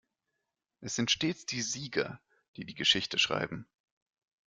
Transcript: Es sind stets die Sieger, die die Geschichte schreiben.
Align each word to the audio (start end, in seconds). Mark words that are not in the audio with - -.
Es 0.79 0.95
sind 0.95 1.11
stets 1.11 1.45
die 1.45 1.61
Sieger, 1.61 2.19
die 2.57 2.65
die 2.65 2.73
Geschichte 2.73 3.19
schreiben. 3.19 3.67